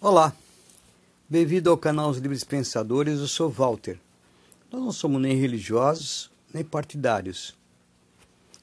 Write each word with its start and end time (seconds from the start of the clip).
Olá, 0.00 0.32
bem-vindo 1.28 1.68
ao 1.68 1.76
canal 1.76 2.08
Os 2.08 2.18
Livres 2.18 2.44
Pensadores, 2.44 3.18
eu 3.18 3.26
sou 3.26 3.50
Walter. 3.50 3.98
Nós 4.70 4.80
não 4.80 4.92
somos 4.92 5.20
nem 5.20 5.34
religiosos, 5.34 6.30
nem 6.54 6.62
partidários. 6.62 7.56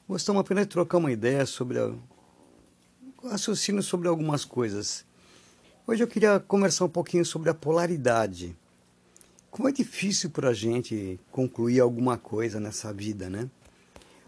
Gostamos 0.08 0.40
apenas 0.40 0.64
de 0.64 0.70
trocar 0.70 0.96
uma 0.96 1.12
ideia 1.12 1.44
sobre 1.44 1.78
raciocínio 3.22 3.82
sobre 3.82 4.08
algumas 4.08 4.46
coisas. 4.46 5.04
Hoje 5.86 6.02
eu 6.02 6.08
queria 6.08 6.40
conversar 6.40 6.86
um 6.86 6.88
pouquinho 6.88 7.22
sobre 7.22 7.50
a 7.50 7.54
polaridade. 7.54 8.56
Como 9.50 9.68
é 9.68 9.72
difícil 9.72 10.30
para 10.30 10.48
a 10.48 10.54
gente 10.54 11.20
concluir 11.30 11.80
alguma 11.80 12.16
coisa 12.16 12.58
nessa 12.58 12.94
vida, 12.94 13.28
né? 13.28 13.46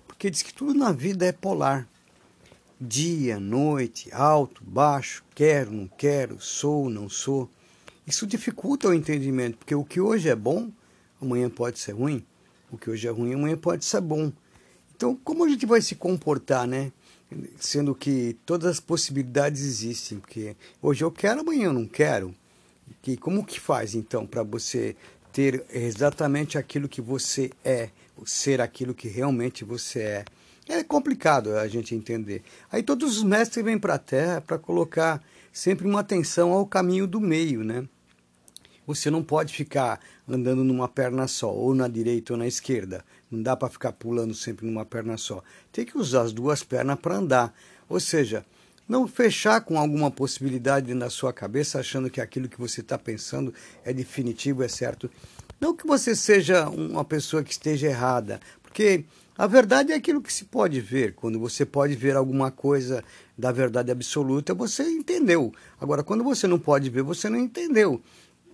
Porque 0.07 0.29
diz 0.29 0.43
que 0.43 0.53
tudo 0.53 0.75
na 0.75 0.93
vida 0.93 1.25
é 1.25 1.33
polar 1.33 1.89
dia, 2.81 3.41
noite, 3.41 4.09
alto, 4.13 4.63
baixo, 4.65 5.25
quero, 5.35 5.71
não 5.71 5.89
quero, 5.89 6.41
sou, 6.41 6.89
não 6.89 7.09
sou. 7.09 7.51
Isso 8.07 8.27
dificulta 8.27 8.89
o 8.89 8.95
entendimento, 8.95 9.59
porque 9.59 9.75
o 9.75 9.85
que 9.85 10.01
hoje 10.01 10.29
é 10.29 10.37
bom, 10.37 10.71
amanhã 11.21 11.51
pode 11.51 11.79
ser 11.79 11.93
ruim. 11.93 12.25
O 12.71 12.79
que 12.79 12.91
hoje 12.91 13.07
é 13.09 13.11
ruim, 13.11 13.35
amanhã 13.35 13.57
pode 13.57 13.85
ser 13.85 14.01
bom. 14.01 14.33
Então, 14.97 15.15
como 15.25 15.45
a 15.45 15.49
gente 15.49 15.67
vai 15.67 15.81
se 15.81 15.95
comportar, 15.95 16.67
né? 16.67 16.93
Sendo 17.59 17.95
que 17.95 18.37
todas 18.47 18.67
as 18.67 18.81
possibilidades 18.81 19.63
existem, 19.63 20.19
porque 20.19 20.57
hoje 20.81 21.05
eu 21.05 21.11
quero, 21.11 21.41
amanhã 21.41 21.67
eu 21.67 21.73
não 21.73 21.87
quero. 21.87 22.35
Que 23.03 23.17
como 23.17 23.45
que 23.45 23.61
faz 23.61 23.95
então 23.95 24.27
para 24.27 24.43
você 24.43 24.97
ter 25.33 25.65
exatamente 25.71 26.57
aquilo 26.57 26.89
que 26.89 27.03
você 27.03 27.51
é, 27.63 27.91
ser 28.25 28.61
aquilo 28.61 28.95
que 28.95 29.09
realmente 29.09 29.65
você 29.65 30.01
é? 30.01 30.25
É 30.69 30.85
complicado 30.85 31.57
a 31.57 31.67
gente 31.67 31.95
entender. 31.95 32.43
Aí 32.71 32.83
todos 32.83 33.17
os 33.17 33.23
mestres 33.23 33.65
vêm 33.65 33.79
para 33.79 33.95
a 33.95 33.99
Terra 33.99 34.43
para 34.43 34.59
colocar 34.59 35.23
sempre 35.51 35.89
uma 35.89 36.01
atenção 36.01 36.53
ao 36.53 36.67
caminho 36.67 37.07
do 37.07 37.21
meio, 37.21 37.65
né? 37.65 37.89
Você 38.87 39.11
não 39.11 39.23
pode 39.23 39.55
ficar 39.55 39.99
andando 40.29 40.63
numa 40.63 40.87
perna 40.87 41.27
só, 41.27 41.51
ou 41.51 41.75
na 41.75 41.89
direita 41.89 42.35
ou 42.35 42.39
na 42.39 42.47
esquerda. 42.47 43.03
Não 43.31 43.43
dá 43.43 43.57
para 43.57 43.69
ficar 43.69 43.93
pulando 43.93 44.35
sempre 44.35 44.67
numa 44.67 44.85
perna 44.85 45.17
só. 45.17 45.43
Tem 45.73 45.87
que 45.87 45.97
usar 45.97 46.23
as 46.23 46.33
duas 46.33 46.63
pernas 46.63 46.99
para 46.99 47.17
andar. 47.17 47.55
Ou 47.89 47.99
seja, 47.99 48.45
não 48.87 49.07
fechar 49.07 49.63
com 49.63 49.79
alguma 49.79 50.11
possibilidade 50.11 50.93
na 50.95 51.11
sua 51.11 51.33
cabeça, 51.33 51.81
achando 51.81 52.09
que 52.11 52.21
aquilo 52.21 52.49
que 52.49 52.59
você 52.59 52.81
está 52.81 52.99
pensando 52.99 53.53
é 53.85 53.93
definitivo, 53.93 54.63
é 54.63 54.69
certo. 54.69 55.11
Não 55.61 55.75
que 55.75 55.87
você 55.87 56.15
seja 56.15 56.69
uma 56.69 57.05
pessoa 57.05 57.43
que 57.43 57.51
esteja 57.51 57.89
errada, 57.89 58.41
porque 58.79 59.05
a 59.37 59.49
verdade 59.49 59.91
é 59.91 59.97
aquilo 59.97 60.23
que 60.23 60.33
se 60.33 60.45
pode 60.45 60.81
ver. 60.81 61.13
Quando 61.15 61.37
você 61.37 61.67
pode 61.67 61.97
ver 61.97 62.15
alguma 62.15 62.53
coisa 62.53 63.03
da 63.37 63.51
verdade 63.51 63.91
absoluta, 63.91 64.55
você 64.55 64.85
entendeu. 64.85 65.53
Agora, 65.81 66.05
quando 66.05 66.23
você 66.23 66.47
não 66.47 66.61
pode 66.61 66.89
ver, 66.89 67.03
você 67.03 67.29
não 67.29 67.41
entendeu. 67.41 68.01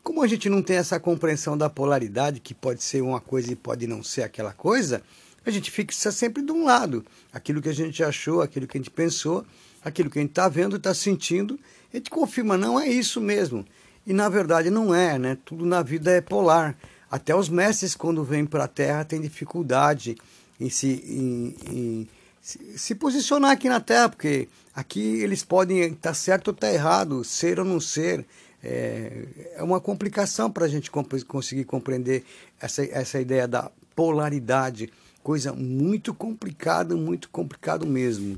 Como 0.02 0.22
a 0.22 0.26
gente 0.26 0.48
não 0.48 0.62
tem 0.62 0.76
essa 0.76 0.98
compreensão 0.98 1.58
da 1.58 1.68
polaridade, 1.68 2.40
que 2.40 2.54
pode 2.54 2.82
ser 2.82 3.02
uma 3.02 3.20
coisa 3.20 3.52
e 3.52 3.54
pode 3.54 3.86
não 3.86 4.02
ser 4.02 4.22
aquela 4.22 4.54
coisa, 4.54 5.02
a 5.44 5.50
gente 5.50 5.70
fixa 5.70 6.10
sempre 6.10 6.42
de 6.42 6.52
um 6.52 6.64
lado. 6.64 7.04
Aquilo 7.30 7.60
que 7.60 7.68
a 7.68 7.74
gente 7.74 8.02
achou, 8.02 8.40
aquilo 8.40 8.66
que 8.66 8.78
a 8.78 8.80
gente 8.80 8.90
pensou, 8.90 9.44
aquilo 9.84 10.08
que 10.08 10.18
a 10.18 10.22
gente 10.22 10.30
está 10.30 10.48
vendo, 10.48 10.76
está 10.76 10.94
sentindo, 10.94 11.60
a 11.92 11.98
gente 11.98 12.08
confirma, 12.08 12.56
não 12.56 12.80
é 12.80 12.88
isso 12.88 13.20
mesmo. 13.20 13.62
E 14.06 14.14
na 14.14 14.30
verdade 14.30 14.70
não 14.70 14.94
é, 14.94 15.18
né? 15.18 15.36
Tudo 15.44 15.66
na 15.66 15.82
vida 15.82 16.10
é 16.10 16.22
polar. 16.22 16.74
Até 17.10 17.34
os 17.34 17.48
mestres, 17.48 17.94
quando 17.94 18.24
vêm 18.24 18.44
para 18.44 18.64
a 18.64 18.68
Terra, 18.68 19.04
têm 19.04 19.20
dificuldade 19.20 20.16
em 20.60 20.70
se, 20.70 20.88
em, 21.06 21.54
em 21.70 22.08
se 22.42 22.94
posicionar 22.94 23.50
aqui 23.52 23.68
na 23.68 23.80
Terra, 23.80 24.08
porque 24.08 24.48
aqui 24.74 25.00
eles 25.00 25.42
podem 25.42 25.80
estar 25.80 25.96
tá 26.10 26.14
certo 26.14 26.48
ou 26.48 26.54
estar 26.54 26.68
tá 26.68 26.72
errado, 26.72 27.24
ser 27.24 27.58
ou 27.58 27.64
não 27.64 27.80
ser. 27.80 28.24
É, 28.62 29.26
é 29.56 29.62
uma 29.62 29.80
complicação 29.80 30.50
para 30.50 30.64
a 30.64 30.68
gente 30.68 30.90
comp 30.90 31.12
conseguir 31.28 31.64
compreender 31.64 32.24
essa, 32.60 32.84
essa 32.84 33.20
ideia 33.20 33.46
da 33.46 33.70
polaridade, 33.94 34.90
coisa 35.22 35.52
muito 35.52 36.14
complicada, 36.14 36.96
muito 36.96 37.28
complicado 37.28 37.86
mesmo. 37.86 38.36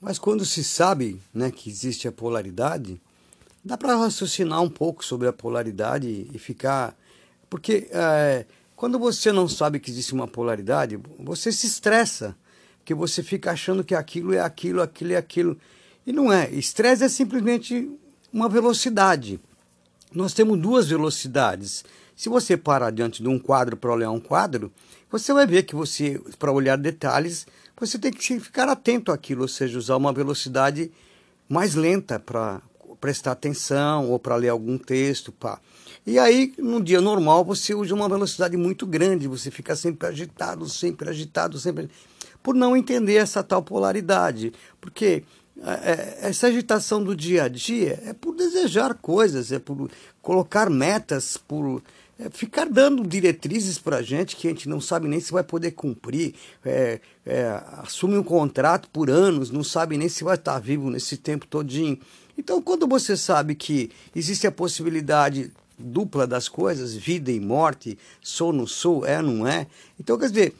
Mas 0.00 0.18
quando 0.18 0.44
se 0.44 0.62
sabe 0.62 1.18
né, 1.32 1.50
que 1.50 1.70
existe 1.70 2.06
a 2.06 2.12
polaridade, 2.12 3.00
dá 3.64 3.76
para 3.78 3.96
raciocinar 3.96 4.60
um 4.60 4.68
pouco 4.68 5.02
sobre 5.04 5.26
a 5.28 5.32
polaridade 5.32 6.28
e 6.32 6.38
ficar. 6.38 6.94
Porque 7.54 7.86
é, 7.92 8.46
quando 8.74 8.98
você 8.98 9.30
não 9.30 9.46
sabe 9.46 9.78
que 9.78 9.88
existe 9.88 10.12
uma 10.12 10.26
polaridade, 10.26 10.98
você 11.20 11.52
se 11.52 11.68
estressa, 11.68 12.34
porque 12.78 12.92
você 12.92 13.22
fica 13.22 13.52
achando 13.52 13.84
que 13.84 13.94
aquilo 13.94 14.34
é 14.34 14.40
aquilo, 14.40 14.82
aquilo 14.82 15.12
é 15.12 15.16
aquilo. 15.16 15.56
E 16.04 16.12
não 16.12 16.32
é. 16.32 16.50
Estresse 16.50 17.04
é 17.04 17.08
simplesmente 17.08 17.88
uma 18.32 18.48
velocidade. 18.48 19.40
Nós 20.12 20.34
temos 20.34 20.58
duas 20.58 20.88
velocidades. 20.88 21.84
Se 22.16 22.28
você 22.28 22.56
parar 22.56 22.90
diante 22.90 23.22
de 23.22 23.28
um 23.28 23.38
quadro 23.38 23.76
para 23.76 23.92
olhar 23.92 24.10
um 24.10 24.18
quadro, 24.18 24.72
você 25.08 25.32
vai 25.32 25.46
ver 25.46 25.62
que 25.62 25.76
você, 25.76 26.20
para 26.40 26.50
olhar 26.50 26.76
detalhes, 26.76 27.46
você 27.78 27.96
tem 28.00 28.10
que 28.10 28.40
ficar 28.40 28.68
atento 28.68 29.12
àquilo, 29.12 29.42
ou 29.42 29.48
seja, 29.48 29.78
usar 29.78 29.96
uma 29.96 30.12
velocidade 30.12 30.90
mais 31.48 31.76
lenta 31.76 32.18
para 32.18 32.60
prestar 33.04 33.32
atenção 33.32 34.10
ou 34.10 34.18
para 34.18 34.34
ler 34.34 34.48
algum 34.48 34.78
texto. 34.78 35.30
Pá. 35.30 35.60
E 36.06 36.18
aí, 36.18 36.54
no 36.56 36.82
dia 36.82 37.02
normal, 37.02 37.44
você 37.44 37.74
usa 37.74 37.94
uma 37.94 38.08
velocidade 38.08 38.56
muito 38.56 38.86
grande, 38.86 39.28
você 39.28 39.50
fica 39.50 39.76
sempre 39.76 40.08
agitado, 40.08 40.66
sempre 40.66 41.10
agitado, 41.10 41.58
sempre. 41.58 41.90
Por 42.42 42.54
não 42.54 42.74
entender 42.74 43.16
essa 43.16 43.42
tal 43.42 43.62
polaridade. 43.62 44.54
Porque 44.80 45.22
é, 45.62 45.70
é, 45.70 46.18
essa 46.28 46.46
agitação 46.46 47.04
do 47.04 47.14
dia 47.14 47.44
a 47.44 47.48
dia 47.48 48.02
é 48.06 48.14
por 48.14 48.34
desejar 48.34 48.94
coisas, 48.94 49.52
é 49.52 49.58
por 49.58 49.90
colocar 50.22 50.70
metas, 50.70 51.36
por 51.36 51.82
é, 52.18 52.30
ficar 52.30 52.70
dando 52.70 53.06
diretrizes 53.06 53.78
para 53.78 53.98
a 53.98 54.02
gente 54.02 54.34
que 54.34 54.46
a 54.46 54.50
gente 54.50 54.66
não 54.66 54.80
sabe 54.80 55.08
nem 55.08 55.20
se 55.20 55.30
vai 55.30 55.44
poder 55.44 55.72
cumprir, 55.72 56.34
é, 56.64 57.00
é, 57.26 57.62
assume 57.82 58.16
um 58.16 58.22
contrato 58.22 58.88
por 58.88 59.10
anos, 59.10 59.50
não 59.50 59.62
sabe 59.62 59.98
nem 59.98 60.08
se 60.08 60.24
vai 60.24 60.36
estar 60.36 60.58
vivo 60.58 60.88
nesse 60.88 61.18
tempo 61.18 61.46
todinho. 61.46 61.98
Então, 62.44 62.60
quando 62.60 62.86
você 62.86 63.16
sabe 63.16 63.54
que 63.54 63.90
existe 64.14 64.46
a 64.46 64.52
possibilidade 64.52 65.50
dupla 65.78 66.26
das 66.26 66.46
coisas, 66.46 66.94
vida 66.94 67.32
e 67.32 67.40
morte, 67.40 67.98
sou, 68.20 68.52
não 68.52 68.66
sou, 68.66 69.06
é, 69.06 69.22
não 69.22 69.48
é. 69.48 69.66
Então, 69.98 70.18
quer 70.18 70.28
dizer, 70.28 70.54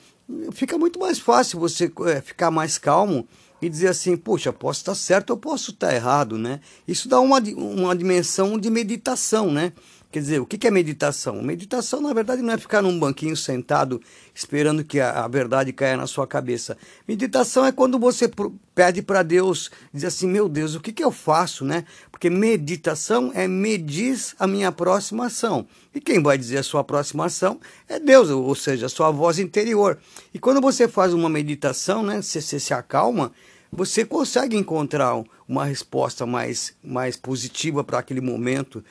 fica 0.53 0.79
muito 0.79 0.99
mais 0.99 1.19
fácil 1.19 1.61
você 1.61 1.93
é, 2.07 2.23
ficar 2.23 2.51
mais 2.51 2.79
calmo 2.79 3.29
e 3.61 3.69
dizer 3.69 3.89
assim, 3.89 4.17
puxa, 4.17 4.51
posso 4.51 4.81
estar 4.81 4.95
certo 4.95 5.31
ou 5.31 5.37
posso 5.37 5.73
estar 5.73 5.95
errado, 5.95 6.39
né? 6.39 6.61
Isso 6.89 7.07
dá 7.07 7.21
uma, 7.21 7.39
uma 7.39 7.95
dimensão 7.95 8.59
de 8.59 8.71
meditação, 8.71 9.53
né? 9.53 9.75
Quer 10.15 10.21
dizer, 10.21 10.41
o 10.41 10.47
que 10.47 10.65
é 10.65 10.71
meditação? 10.71 11.43
Meditação, 11.43 12.01
na 12.01 12.13
verdade, 12.13 12.41
não 12.41 12.55
é 12.55 12.57
ficar 12.57 12.81
num 12.81 12.97
banquinho 12.97 13.37
sentado 13.37 14.01
esperando 14.33 14.85
que 14.85 15.01
a, 15.01 15.27
verdade 15.27 15.73
caia 15.73 15.97
na 15.97 16.07
sua 16.07 16.25
cabeça. 16.25 16.79
Meditação 17.09 17.67
é 17.67 17.73
quando 17.73 17.99
você 17.99 18.31
pede 18.77 19.03
para 19.03 19.25
Deus, 19.25 19.73
diz 19.93 20.05
assim: 20.05 20.29
meu 20.29 20.49
Deus, 20.49 20.77
o 20.77 20.81
que, 20.81 20.93
que 20.93 21.03
eu 21.03 21.11
faço, 21.11 21.65
né? 21.65 21.85
Porque 22.13 22.31
meditação 22.31 23.33
é 23.35 23.49
medir 23.49 24.17
a 24.39 24.47
minha 24.47 24.71
próxima 24.71 25.27
ação. 25.27 25.67
E 25.93 26.01
quem 26.01 26.23
vai 26.23 26.39
dizer 26.39 26.59
a 26.59 26.63
sua 26.63 26.85
próxima 26.85 27.25
ação 27.25 27.59
é 27.89 27.99
Deus, 27.99 28.31
ou 28.31 28.55
seja, 28.55 28.87
a 28.87 28.89
sua 28.89 29.11
voz 29.11 29.41
interior. 29.41 29.99
E 30.33 30.39
quando 30.39 30.61
você 30.61 30.87
faz 30.87 31.13
uma 31.13 31.29
meditação, 31.29 32.05
né, 32.05 32.23
você, 32.23 32.41
você 32.41 32.61
se 32.61 32.73
acalma, 32.73 33.33
você 33.73 34.05
consegue 34.05 34.57
encontrar 34.57 35.21
uma 35.49 35.65
resposta 35.65 36.25
mais, 36.25 36.73
mais 36.85 37.17
positiva 37.17 37.83
para 37.83 37.99
aquele 37.99 38.21
momento 38.21 38.85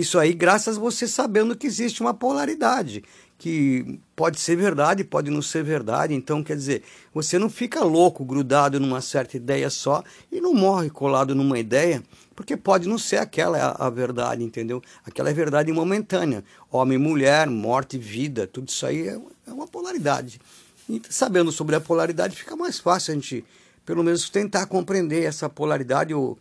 isso 0.00 0.18
aí, 0.18 0.32
graças 0.32 0.78
a 0.78 0.80
você 0.80 1.06
sabendo 1.06 1.54
que 1.54 1.66
existe 1.66 2.00
uma 2.00 2.14
polaridade, 2.14 3.04
que 3.36 4.00
pode 4.16 4.40
ser 4.40 4.56
verdade, 4.56 5.04
pode 5.04 5.30
não 5.30 5.42
ser 5.42 5.62
verdade. 5.62 6.14
Então, 6.14 6.42
quer 6.42 6.56
dizer, 6.56 6.82
você 7.12 7.38
não 7.38 7.50
fica 7.50 7.84
louco, 7.84 8.24
grudado 8.24 8.80
numa 8.80 9.02
certa 9.02 9.36
ideia 9.36 9.68
só 9.68 10.02
e 10.30 10.40
não 10.40 10.54
morre 10.54 10.88
colado 10.88 11.34
numa 11.34 11.58
ideia, 11.58 12.02
porque 12.34 12.56
pode 12.56 12.88
não 12.88 12.96
ser 12.96 13.18
aquela 13.18 13.76
a, 13.78 13.90
verdade, 13.90 14.42
entendeu? 14.42 14.80
Aquela 15.04 15.28
é 15.28 15.34
verdade 15.34 15.70
momentânea. 15.72 16.42
Homem, 16.70 16.96
mulher, 16.96 17.46
morte, 17.50 17.98
vida, 17.98 18.46
tudo 18.46 18.68
isso 18.68 18.86
aí 18.86 19.06
é, 19.06 19.20
é 19.46 19.52
uma 19.52 19.66
polaridade. 19.66 20.40
E 20.88 21.02
sabendo 21.10 21.52
sobre 21.52 21.76
a 21.76 21.80
polaridade, 21.80 22.34
fica 22.34 22.56
mais 22.56 22.80
fácil 22.80 23.12
a 23.12 23.14
gente, 23.14 23.44
pelo 23.84 24.02
menos, 24.02 24.30
tentar 24.30 24.64
compreender 24.64 25.24
essa 25.24 25.50
polaridade 25.50 26.14
ou 26.14 26.38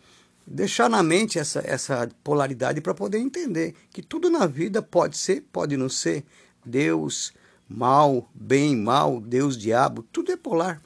deixar 0.51 0.89
na 0.89 1.01
mente 1.01 1.39
essa, 1.39 1.62
essa 1.65 2.09
polaridade 2.24 2.81
para 2.81 2.94
poder 2.94 3.18
entender 3.19 3.74
que 3.92 4.01
tudo 4.01 4.30
na 4.30 4.45
vida 4.45 4.81
pode 4.81 5.18
ser, 5.18 5.42
pode 5.51 5.77
não 5.77 5.89
ser. 5.89 6.25
Deus, 6.65 7.33
mal, 7.68 8.30
bem, 8.33 8.75
mal, 8.75 9.21
Deus, 9.21 9.57
diabo, 9.57 10.03
tudo 10.12 10.31
é 10.31 10.38
polar. 10.38 10.81